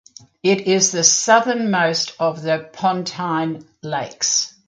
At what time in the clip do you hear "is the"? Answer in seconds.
0.61-1.03